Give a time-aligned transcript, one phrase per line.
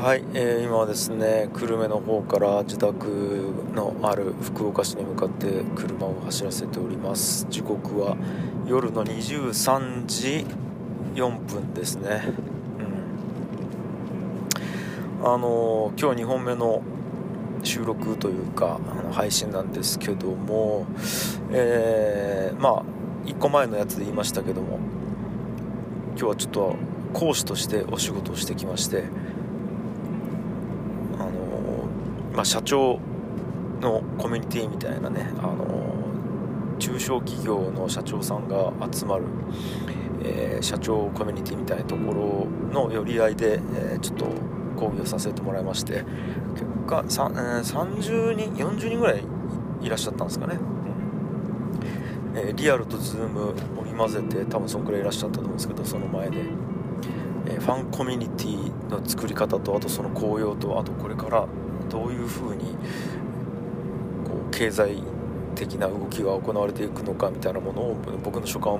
[0.00, 7.46] はい、えー、今はですね久留米の方から自宅のある福岡市に向かって車を走らせております。
[7.50, 8.16] 時刻は
[8.66, 10.46] 夜の23時
[11.14, 12.22] 4分ですね、
[15.20, 16.82] うん、あの、今日2本目の
[17.62, 20.86] 収録というかあの配信なんですけども、
[21.52, 22.84] えー、まあ
[23.26, 24.78] 1個前のやつで言いましたけども
[26.12, 26.76] 今日はちょっと
[27.12, 29.04] 講師としてお仕事をしてきまして
[32.34, 32.98] まあ、社長
[33.80, 36.00] のコミュニティみたいなね、あの
[36.78, 39.24] 中小企業の社長さんが集まる、
[40.24, 44.26] えー、社長コミュニティみたいなところの寄り合いで、えー、ちょっと
[44.76, 46.04] 講義をさせてもらいまして
[46.54, 49.24] 結果、えー、30人40人ぐらい
[49.82, 50.58] いらっしゃったんですかね、
[52.34, 56.44] え、リアルとズーム織り交ぜて多分そんくらいいらっしゃったと思うんですけどその前で、
[57.46, 61.46] えファンコミュニティの作り方とあとその紅葉とあとこれから
[61.90, 62.64] どういうふうに
[64.24, 65.02] こう経済
[65.54, 68.74] 的な動きが行われていくのかみたいなものを僕の所感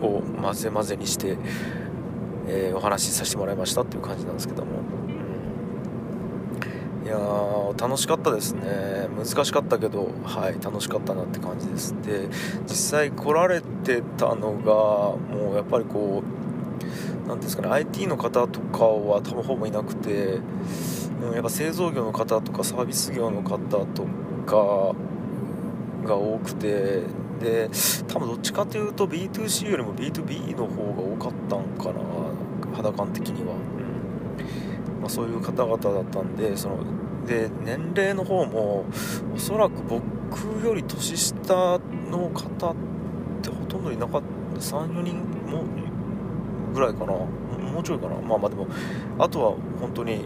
[0.00, 1.36] を混ぜ混ぜにして、
[2.48, 4.70] えー、お話しさせてもらいましたっていう感じなんですけども、
[7.02, 7.18] うん、いや
[7.76, 9.08] 楽しかったですね。
[9.16, 11.94] 難しかったけどはい楽しかったなって感じです。
[12.02, 12.28] で
[12.66, 14.72] 実際来られてたのが
[15.34, 20.38] もうやっぱりこう何ですかね IT の方とかは多分ほぼいなくて
[21.22, 24.06] うん、やっぱ製造業の方とかサービス業の方と
[24.46, 24.94] か
[26.06, 27.02] が多くて
[27.40, 27.70] で
[28.08, 32.00] 多分どっちかというと B2C よりも B2B の方が多かったんかな
[32.76, 35.00] 肌感的には、うん。
[35.00, 36.78] まあ、そういう方々だったんでその
[37.26, 38.84] で年齢の方も
[39.34, 40.02] おそらく僕
[40.64, 41.78] より年下
[42.10, 42.74] の方っ
[43.42, 44.36] てほとんどいなかった。
[44.56, 45.64] 34人も
[46.72, 47.12] ぐらいかな。
[47.12, 48.16] もうちょいかな。
[48.16, 48.66] まあまあでも
[49.18, 50.24] あとは本当に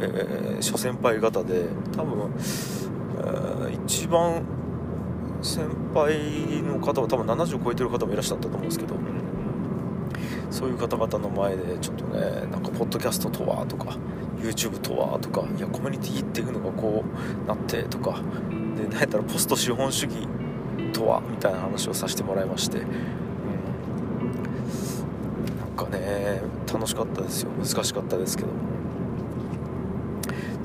[0.00, 1.66] えー、諸先輩方で
[1.96, 2.30] 多分、
[3.18, 4.42] えー、一番
[5.42, 8.94] 先輩の方は多分70超えてる方もいらっしゃったと思うんですけど
[10.50, 13.96] そういう方々の前でちょっとねなんかポッドキャストとはとか
[14.40, 18.20] YouTube とはとかいやコミュニティっていうのがこうなってとか
[18.76, 20.26] で何やったらポスト資本主義
[20.92, 22.86] とはみたいな話をさせてもらいまして、うん、
[25.58, 27.50] なんかね楽しかったですよ。
[27.52, 28.48] 難しかったですけど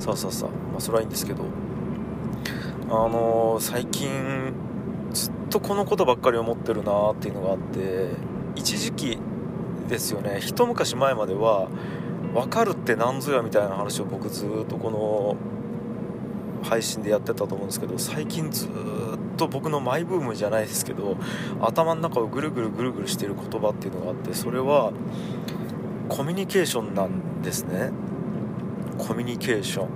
[0.06, 0.50] そうそうそう。
[0.50, 1.44] まあそれはいいんですけど。
[2.88, 4.52] あのー、最近
[5.12, 8.10] ずっとこのことばっかり思ってるなっていうのがあって
[8.54, 9.18] 一時期
[9.88, 10.38] ですよね。
[10.40, 11.68] 一昔前までは
[12.32, 15.36] 分かるって何ぞやみたいな話を僕ずっとこの
[16.62, 18.68] 配信でやってたと思うんですけど最近ずっ
[19.36, 21.16] と僕のマイブームじゃないですけど
[21.60, 24.92] 頭の中をぐるぐるぐるぐるしてる言葉っていうのがあってそれは
[26.08, 27.90] コミュニケーションなんですね。
[28.98, 29.88] コミュニケーション。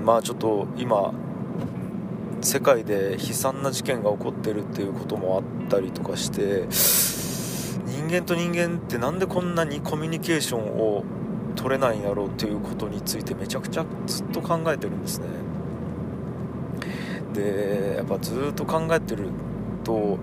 [0.00, 1.12] うんまあちょっと今
[2.40, 6.66] 世界で悲惨な事件が起こってるっていうこともあったりとかして
[7.86, 11.04] 人間と人間って何でこんなにコミュニケーションを
[11.56, 15.26] 取れないんやろうっていうことについてめちゃくちゃずっと考えてるんですね。
[17.34, 19.28] でやっぱずっと考えてる
[19.84, 20.18] と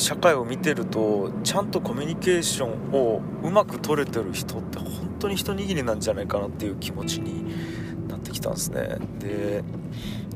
[0.00, 7.44] 社会を見てるとちゃんとコミュニケーションをうまく取れてる人って本当に一握りなんじゃないかなっていう気持ちに
[8.08, 8.96] なってきたんですね。
[9.18, 9.62] で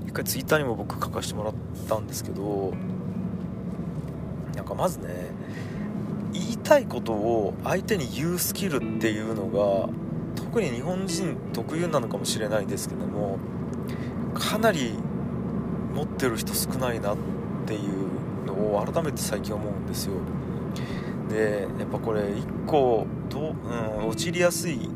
[0.06, 1.54] 一回ツイッターにも僕書かせてもらっ
[1.88, 2.74] たんですけど
[4.54, 5.30] なんかまずね
[6.34, 9.88] 言いたいことを相手に言うスキルっていうのが
[10.36, 13.38] 特に日本人特有なのかもしれないですけども
[14.34, 14.92] かなり
[15.94, 17.16] 持ってる人少ないなっ
[17.66, 18.23] ていう
[18.54, 20.14] を改めて最近思うんですよ。
[21.28, 23.54] でやっぱこれ1個ど、
[24.00, 24.88] うん、陥りやすい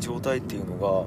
[0.00, 1.06] 状態っていうの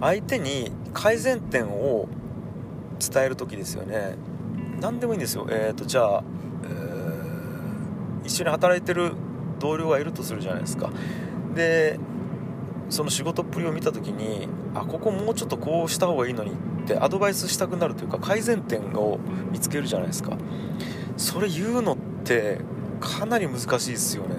[0.00, 2.08] が相手に改善点を
[2.98, 4.16] 伝える時ですよね。
[4.80, 5.46] 何でもいいんですよ。
[5.50, 6.24] えっ、ー、とじゃあ、
[6.64, 9.12] えー、一緒に働いてる
[9.58, 10.90] 同僚がいるとするじゃないですか。
[11.54, 11.98] で
[12.90, 16.54] その仕事っぷりを見た時にあここもうちょっとこうした方がいいのにっ
[16.86, 19.18] てアドバイスしたくなるというか改善点を
[19.50, 20.36] 見つけるじゃないですか。
[21.16, 22.58] それ言うのって
[23.00, 24.34] かなり難しいですよね。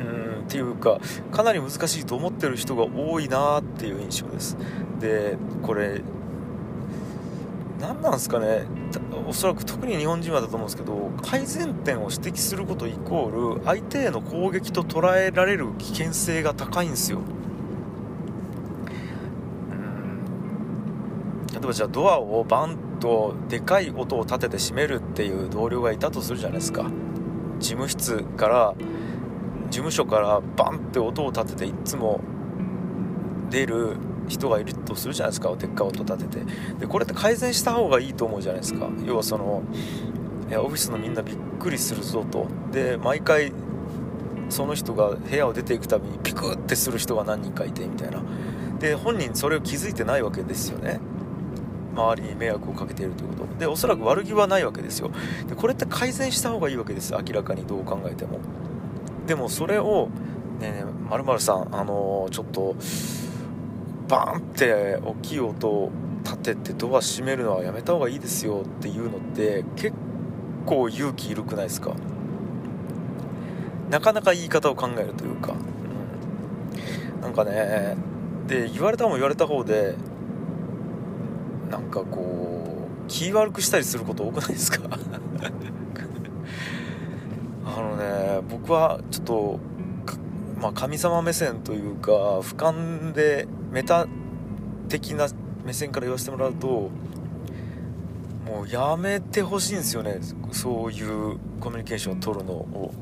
[0.00, 1.00] うんっていうか
[1.32, 4.56] かなり難しいと思ってる人が多いなっていう印象です。
[5.00, 6.00] でこれ
[7.80, 8.66] 何なんですかね。
[9.26, 17.20] おそらく特に日本人はだと思うんですけど改善点を指摘することイコール相手への攻撃と捉えられる危険性が高いんですよ。
[21.52, 26.90] 例えばじゃあドアをバンとでかい音を立てて閉めるっていう同僚がいたとするじゃないですか。
[27.58, 28.74] 事務室から
[29.70, 32.20] 事務所からバンって音を立てていつも
[33.50, 33.96] 出る
[34.28, 36.44] 人がいるとするじゃないですかでっかい音立てて。
[36.80, 38.88] でこれって改善した方がいいと思うじゃないですか。
[39.06, 39.62] 要はその
[40.50, 42.46] オフィスのみんなびっくりするぞと。
[42.72, 43.52] で毎回
[44.48, 48.22] その人が部屋を出ていくたびにピクってする人が何人かいてみたいな。
[48.78, 51.00] で本人それを気づいてないわけですよね。
[51.94, 53.58] 周りに迷惑をかけているということ。
[53.58, 55.10] でおそらく悪気はないわけですよ。
[55.48, 58.40] でこれって改善した方がいいわけです明らかにどう考えても。
[59.26, 60.08] でもそれを
[60.60, 62.76] ねえねえまるさんあのー、ちょっと
[64.08, 65.90] バーンって大きい音を
[66.24, 69.94] 立ててドア閉めるのはやめた方がいいですよっていうのって結
[70.66, 71.94] 構勇気いるくないですか？
[73.90, 75.52] なかなか言い方を考えるというか、
[77.16, 77.96] うん、なんかね
[78.46, 79.94] で言われたも言われた方で
[81.70, 84.80] なんかこう気悪くしたりすること多くないですか？
[87.66, 89.58] あのね僕はちょっと
[90.60, 92.10] まあ、神様目線というか
[92.40, 94.06] 俯瞰でメタ
[94.88, 95.26] 的な
[95.64, 96.92] 目線から言わせてもらうと
[98.46, 100.20] もうやめてほしいんですよね。
[100.52, 102.94] そういうコミュニケーションを取るのを。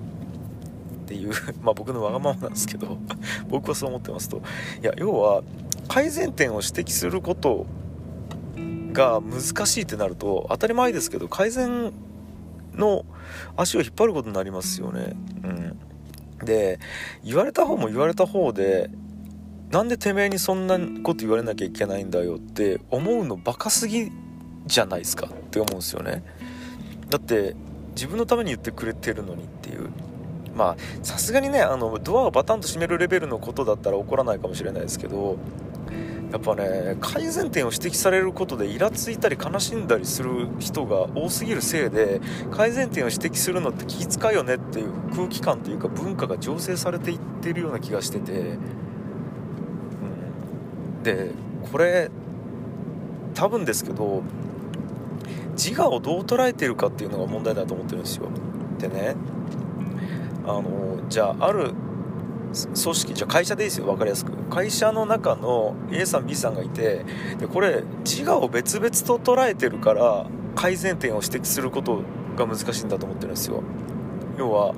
[1.03, 1.33] っていう。
[1.63, 2.97] まあ僕のわがままなんですけど。
[3.51, 4.41] 僕はそう思ってますと。
[4.81, 5.43] いや要は
[5.89, 7.67] 改善点を指摘すること
[8.93, 11.93] が難しいってなると当たり前ですけど改善
[12.75, 13.05] の
[13.57, 15.17] 足を引っ張ることになりますよね。
[15.43, 15.79] うん。
[16.47, 16.79] で
[17.25, 18.91] 言われた方も言われた方で
[19.73, 24.13] なんでてめえにそんなこと言われなきゃいけないんだよって思うのバカすぎ
[24.67, 26.23] じゃないですかって思うんですよね。
[27.09, 27.57] だって
[27.95, 29.89] 自分のために言ってくれてるのにっていう。
[30.55, 35.39] まあさすがにねあのドアをバタンと閉めるレベルのことだったら起こらないかもしれないですけど
[36.31, 42.21] やっぱね改善点を指摘されることでイラついたり悲しんだりする人が多すぎるせいで
[42.51, 48.59] 改善点を指摘するのって気遣いよねっていう空気感というか文化が醸成されていってるような気がしてて、
[51.03, 51.31] で
[51.71, 52.11] これ
[53.35, 54.23] 多分ですけど
[55.53, 58.29] 自我をどう捉えてるかっていうのが問題だと思ってるんですよ。
[58.79, 59.15] でね
[60.45, 61.73] あのじゃあある
[62.53, 63.87] 組織じゃあ会社でいいですよ。
[63.87, 64.33] 分かりやすく。
[64.51, 67.05] 会社の中の A さん B さんがいて
[67.39, 72.03] でこれ自我を別々と捉えてるから改善点を指摘すること
[72.37, 73.63] が難しいんだと思ってるんですよ。
[74.39, 74.75] 要は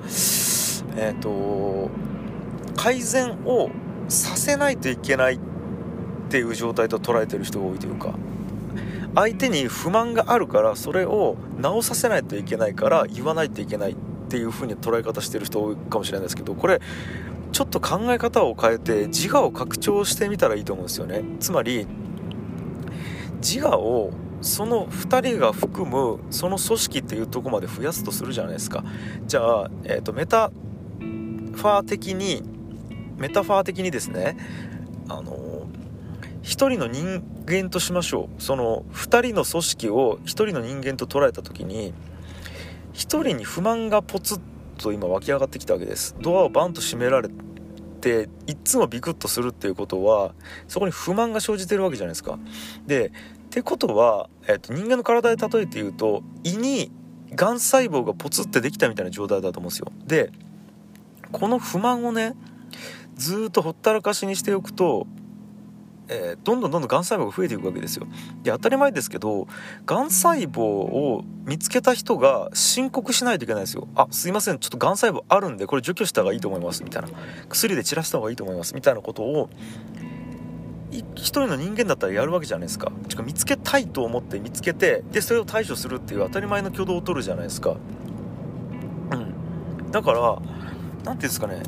[0.97, 1.89] えっ、ー、と
[2.75, 3.69] 改善を
[4.07, 5.39] させないといけないっ
[6.25, 8.13] っていう状態と捉えてる人が多いというか
[9.15, 13.95] 相手に不満があるからそれを直させないといけないから言わないといけないっ
[14.29, 16.81] ていう風に捉え方してる人多いかもしれないですけどこれ
[17.51, 21.23] ちょっと考え方を変えて自我を拡張してみたらいいと思うんですよね。
[21.39, 21.87] つまり
[23.37, 24.11] 自我を
[24.41, 28.83] その2人が含むその組織っていうとこまで増やすとするじゃないですか。
[29.25, 32.43] じゃあ、えーと、メタファー的に
[33.17, 34.35] メタファー的にですね
[35.07, 35.54] あの
[36.45, 38.41] 1人の人間としましょう。
[38.41, 41.91] その2人の組織を1人の人間と捉えた時に
[42.93, 44.41] 1人に不満がポツッ
[44.77, 46.15] と今湧き上がってきたわけです。
[46.21, 47.29] ドアをバンと閉められ
[47.99, 50.35] ていっつもビクッとするっていうことは
[50.67, 52.37] そこに不満が生じてるわけじゃないですか。
[52.85, 53.11] でっ
[53.49, 56.91] てことは、えっと、人間の体で例えて言うと胃に
[57.33, 59.91] がん細胞がポツってできたみたいな状態だと思うんですよ。
[60.05, 60.31] で
[61.31, 62.35] この不満をね
[63.15, 65.07] ずっとほったらかしにしておくと
[66.07, 68.07] えー、どんどんどんどんがん細胞が増えていくわけですよ。
[68.43, 69.47] で当たり前ですけど
[69.85, 73.87] がん細胞を見つけた人が申告しないといけないですよ。
[73.95, 77.09] あすいませんちょっとがん細胞あるんでこれ除去した方がいいと思いますみたいな。
[77.49, 79.49] 薬で散らした方がいいと思いますみたいなことを
[80.91, 82.91] 一人の人間だったらやるわけじゃないですか。
[83.15, 87.75] か見つけたいと思って見つけてでそれを対処するっていう当たり前の挙動を取るじゃないですか。
[89.11, 89.91] うん。
[89.91, 91.63] だから何て言うんですかね。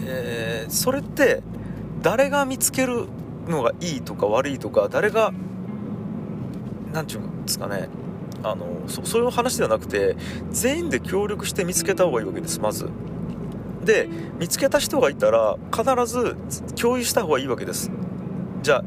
[0.00, 1.42] えー、それって
[2.02, 3.06] 誰が見つける
[3.48, 5.32] のがいいとか悪いとか誰が
[6.92, 7.88] 何て言うんですかね。
[8.42, 10.16] あのそそういう話ではなくて
[10.50, 12.88] 全員で協力して見つけた方がいいわけですまず。
[13.84, 16.36] で見つけた人がいたら必ず
[16.80, 17.90] 共有した方がいいわけです。
[18.62, 18.84] じゃあ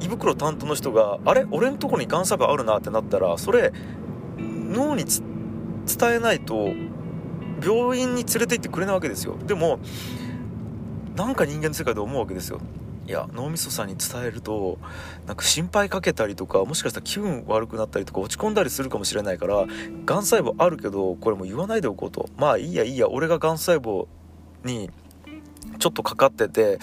[0.00, 1.46] 胃袋担当の人があれ？
[1.50, 3.72] 俺んとこにがん細胞あるなってなったらそれ
[4.38, 5.04] 脳に
[5.86, 6.68] 伝えないと
[7.64, 9.36] 病院に連れて行ってくれないわけですよ。
[9.46, 9.80] でも
[11.16, 12.60] なんか人間の世界で思うわけですよ。
[13.06, 14.78] いや脳みそさんに伝えると
[15.26, 19.66] なんか心配かけたりとかもしかしたら気分悪くなったりとか落ち込んだりするかもしれないから
[20.04, 22.28] がん細胞あるけどこれも言わないでおこうと。
[22.36, 24.06] まあいいやいいや俺ががん細胞
[24.64, 24.90] に
[25.78, 26.78] ちょっとかかってて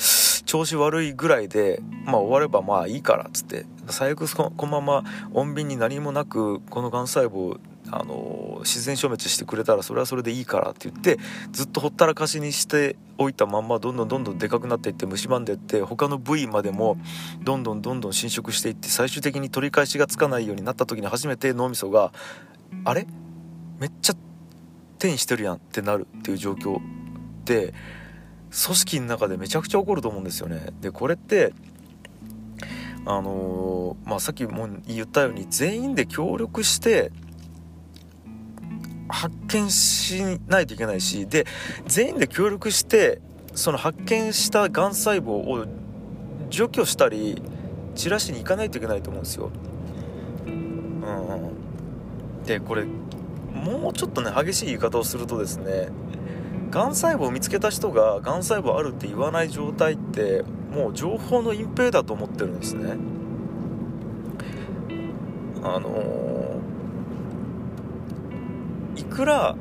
[0.46, 3.65] 調子悪いぐらいでまあ終わればまあいいからっつって。
[3.89, 5.03] 最悪このまま
[5.34, 7.60] 穏便に何もなくこのがん細胞
[7.96, 11.20] あの自然消滅してくれたらそれはそれでいいからって言って
[11.52, 16.98] ずっとほったらかしにしておいたまんまどんどんどんどんでかくなっていって蝕んでいって他の部位までも
[17.44, 22.12] どんどんどんどん侵食していって最終的に取り返しがつかないようになった時に初めて脳みそが
[22.84, 23.06] あれ？
[23.80, 24.14] めっちゃ
[24.98, 26.82] 転移してるやんってなるっていう状況っ
[27.46, 27.74] て
[28.66, 30.70] 組織の中でめちゃくちゃ起こると思うんですよね。
[30.82, 31.54] でこれって
[33.06, 37.12] あのー、まあ、さっきも言ったように全員で協力して
[39.13, 41.46] 発見しないといけないしで
[41.86, 43.22] 全員で協力して
[43.53, 45.67] その発見したがん細胞を
[46.50, 47.41] 除去したり
[47.96, 49.51] 散らしに行かないといけないと思うんですよ。
[50.48, 52.86] うん、でこれ
[53.53, 55.89] もうちょっとね激しい言い方をするとですね
[56.72, 60.43] がん細胞を見つけた人ががん細胞あるって言わない状態って
[60.74, 62.98] もう情報の隠蔽だと思ってるんですね
[65.63, 66.23] あの、
[69.13, 69.55] くら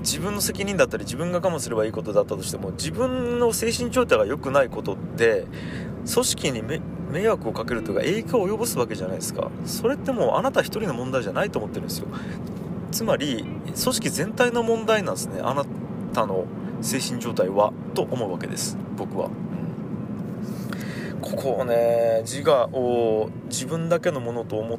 [0.00, 5.46] 自分の責任だったり自分が我慢すればいいことだったとしても自分の精神状態が良くないことって
[6.12, 9.50] 組織に迷惑をかけるというか影響を及ぼすわけじゃないですか。
[9.64, 12.06] それってもうあなた一人の問題じゃないと思ってるんですよ。
[12.92, 15.40] つまり組織全体の問題なんですね。
[15.42, 15.64] あな
[16.12, 16.44] たの
[16.80, 18.78] 精神状態はと思うわけです。
[18.96, 19.30] 僕は、
[21.20, 24.78] ここをね自我を自分だけのものと思っ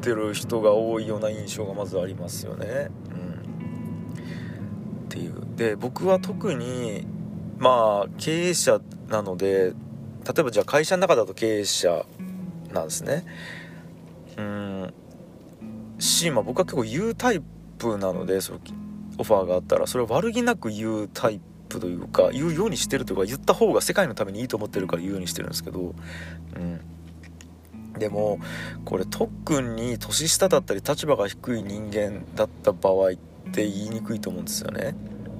[0.00, 2.90] てる人が多いような印象がまずありますよね、
[5.56, 7.06] で僕は特に
[7.58, 9.72] まあ経営者なので
[10.24, 12.04] 例えばじゃあ会社の中だと経営者
[12.72, 13.24] なんですね。
[14.36, 14.94] うん。
[15.98, 17.40] し、まあ、僕は結構言うタイ
[17.78, 18.60] プなのでその
[19.18, 19.86] オファーがあったら。
[19.86, 25.94] それを悪気なく言うタイプというか言うようにしてるというか言った方が世界のためにいいと思ってるから言うようにしてるんですけど。
[26.56, 26.80] うん。
[27.98, 28.40] でも
[28.84, 33.12] これ特に年下だったり立場が低い人間だった場合っ
[33.52, 34.96] て言いにくいと思うんですよね。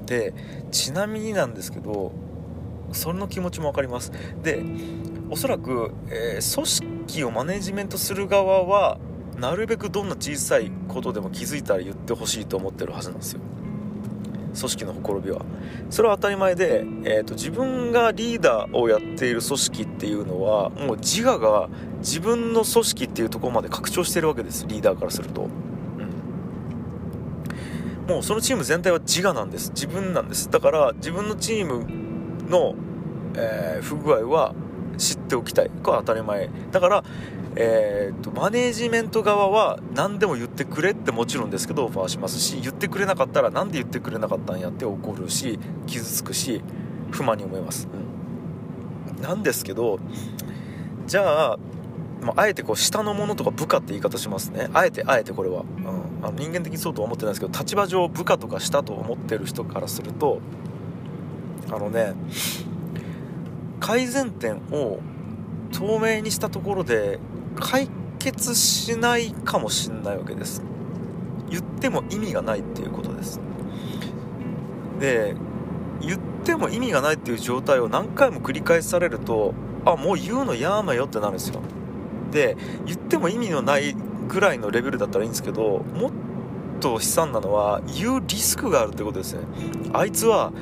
[0.06, 0.34] で
[0.70, 2.12] ちなみになんですけど
[2.92, 4.12] その気持ちも分かります。
[4.42, 4.62] で
[5.30, 6.66] おそらく、えー、組
[7.08, 8.98] 織をマネジメントする側は
[9.38, 13.40] なるべくどんな小さいことでも気づいたら言ってほしいと思ってるはずなんですよ。
[14.54, 15.42] 組織のほころびは。
[15.90, 21.68] それは当たり前で、えーと、自分がリーダーをやっている組織っていうのはもう自我が
[21.98, 24.66] 自分の組織っていうところまで拡張してるわけです。
[24.68, 25.48] リーダーからすると、
[28.08, 29.70] もうそのチーム全体は自我なんです。
[29.70, 30.50] 自分なんです。
[30.50, 31.86] だから自分のチーム
[32.48, 32.74] の、
[33.36, 34.54] えー、不具合は
[34.98, 35.70] 知っておきたい。
[35.82, 36.50] これは当たり前。
[36.70, 37.04] だから
[37.56, 46.62] えーと、マネージメント側は何でも言ってくれってもちろんですけどオファーしますし言ってくれなかったら何で言ってくれなかったんやって怒るし傷つくし
[47.12, 47.88] 不満に思います、
[49.16, 50.00] うん、なんですけど
[51.06, 51.58] じゃあ、
[52.22, 54.68] まあ、あえてこう下の者とか部下って言い方しますね。
[54.72, 60.40] あえてあえてこれは、うん、あの人間的にそうとは思ってないですけど立場上部下とか下と思ってる人からすると
[61.70, 62.14] あのね
[63.78, 65.00] 改善点を
[65.70, 67.18] 透明にしたところで
[67.56, 70.62] 解決しないかもしんないわけです。
[71.50, 73.38] 言っても意味がないっていうことです。
[74.98, 75.34] で
[76.00, 79.52] 言っても意味がないっていう状態を何回も繰り返されると
[79.84, 81.60] あもう言うのやめよってなるんですよ。
[82.30, 83.94] で言っても意味のない
[84.28, 86.10] ぐらいのレベルだったらいいんですけどもっ
[86.80, 89.40] と悲惨なのは言うリスクがあるってことですね。
[89.92, 90.52] あいつは、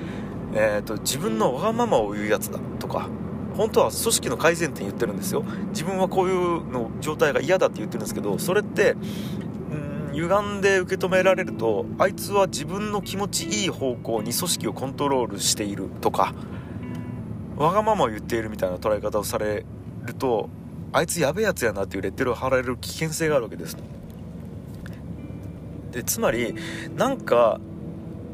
[0.55, 3.09] えーと自分のわがままを言うやつだとか
[3.57, 5.45] 本当は組織の改善点言ってるんですよ。
[5.71, 8.93] 自分はこういうの状態が嫌だって言ってるんですけどそれって
[9.71, 16.35] うん歪んで受け止められるとあいつは自分の気持ちいい方向に組織をコントロールしているとか
[17.57, 19.65] わがままを言っているみたいな捉え方をされ
[20.05, 20.49] ると
[20.93, 23.77] あいつやべえやつやなっていうレッテルを貼られる危険性があるわけです
[25.91, 26.55] でつまり
[26.97, 27.61] なんか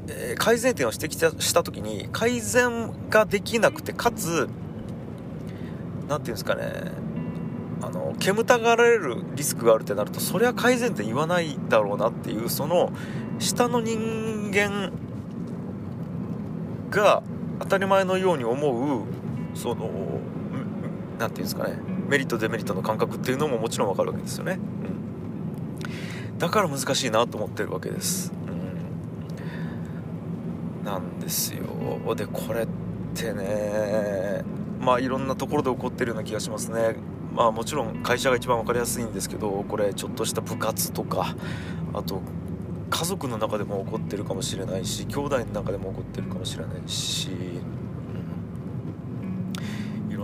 [0.08, 6.90] え改善点を指摘した時に改善ができなくてかつ何て言うんですかね
[7.80, 12.92] あの煙たがられるリスクがあるってなるとそれは改善点言わないだろうなっていうその
[13.38, 14.90] 下の人間
[16.90, 17.22] が
[17.60, 19.04] 当たり前のように思う
[19.54, 19.90] その
[21.18, 24.58] 何て言うんですかねメリットデメリットの感覚っていうのももちろん分かるわけですよね、
[26.30, 28.32] うん、だから難しいなと思ってるわけです、
[30.80, 31.64] うん、なんですよ。
[32.14, 32.68] でこれっ
[33.14, 34.42] てね
[34.80, 36.96] まあいろんなところで起こってるような気がしますね。
[37.34, 41.36] まあもちろん会社が一番分かりやすいんですけどこれちょっとした部活とか
[41.92, 42.22] あと
[42.90, 47.28] 家族の中でも起こってるかもしれないし兄弟の中でも起こってるかもしれないし、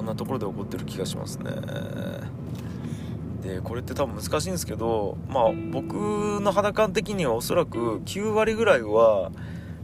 [0.04, 1.50] ん、なところで起こってる気がしますね。
[3.42, 9.32] でこれって多分難しいんですけどまあ僕の肌感的にはおそらく9割ぐらいは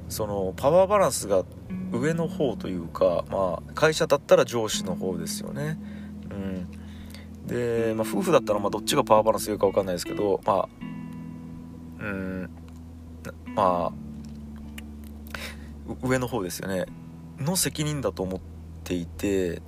[0.08, 1.44] そのパワーバランスが
[1.92, 5.78] 上の方というか、まあ、会社だったら上司の方ですよね。
[6.30, 10.68] うん、で、まあ、夫婦だったらまどっちがパワーバランスいいか分かんないですけどまあ
[12.00, 12.50] うん
[13.54, 13.92] まあ
[16.02, 16.86] 上の方ですよね
[17.38, 18.40] の責任だと思っ
[18.84, 19.62] ていて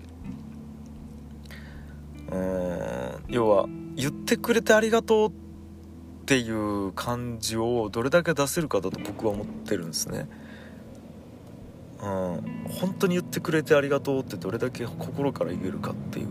[2.32, 3.24] うん。
[3.28, 5.32] 要は言ってくれてありがとうっ
[6.24, 10.28] ていう感じをどれだけ出せるかだと僕は思ってるんですね。
[12.00, 16.26] うん、本当に言ってくれてありがとうってどれだけ心から言えるかっていう。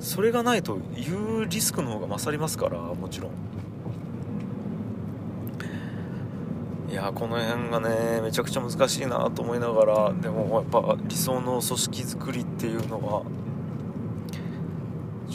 [0.00, 3.30] それがないと言うリスクの方が勝りますからもちろん。
[6.90, 13.22] いやこの辺がねめちゃくちゃ難しいなと思いながらでもやっぱ理想の組織づくりっていうのは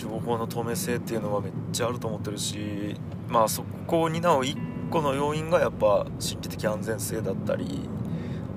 [0.07, 2.95] 情報の透明性っていうのはめっちゃあると思ってるし
[3.27, 4.57] まあそこを担う一
[4.89, 7.89] 個の要因がやっぱ心理的安全性だったり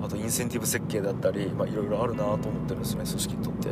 [0.01, 3.69] あとインセンティブ設計だったりいろいろあるなと思ってるんですよね組織にとって。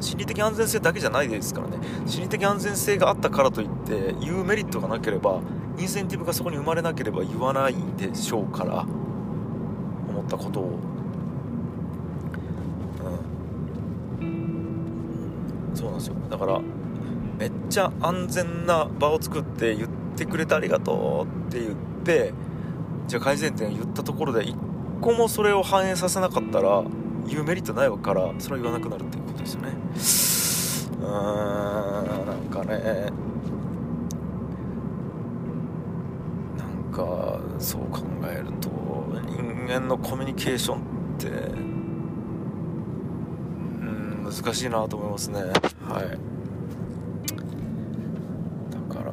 [0.00, 1.78] 心理的安全性だけじゃないですからね。
[2.06, 5.40] 心理的安全性があったからといって言うメリットがなければ
[5.78, 10.91] インセンティブがそこに生まれなければ言わないでしょうから思ったことを。
[15.82, 16.14] そうなんですよ。
[16.30, 16.60] だから
[17.38, 21.74] めっちゃ安全な場を作って言ってくれてありがとうって言っ
[22.04, 22.32] て
[23.08, 24.56] じゃあ改善点言ったところで一
[25.00, 26.84] 個もそれを反映させなかったら
[27.26, 29.70] 言うメリットないわからそれは言わなくなるっていうことですよね。
[31.00, 33.10] うーんなんかね。
[36.58, 38.70] なんかそう考えると
[39.26, 40.80] 人間のコミュニケーションっ
[41.18, 41.71] て
[44.32, 45.40] 難しいなと思いますね。
[45.40, 45.52] はい。
[48.70, 49.12] だから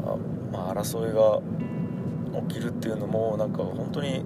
[0.52, 1.42] まあ争いが
[2.48, 4.24] 起きるっていうのもなんか本当に、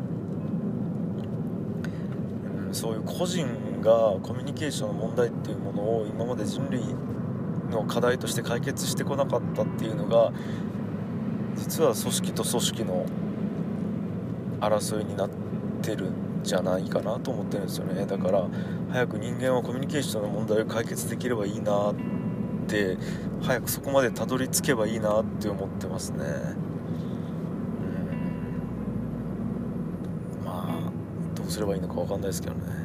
[2.68, 3.48] うん、そういう個人
[3.82, 6.84] がコミュニケーションの問題っていうものを今まで人類
[7.72, 10.32] の課題として解決してこなかったっていうのが
[11.56, 13.06] 実は組織と組織の
[14.62, 15.30] 争いになっ
[15.82, 18.06] てるんじゃないかなと思ってるんですよね。
[18.06, 18.48] だから
[18.92, 21.96] 早く人間はコミュニケーションの問題を解決できればいいなっ
[22.68, 22.98] て
[23.42, 26.20] 早くそこまでたどり着けばいいなって思ってますね。
[30.40, 30.46] うん。
[30.46, 30.92] まあ
[31.36, 32.83] どうすればいいのか分かんないですけどね。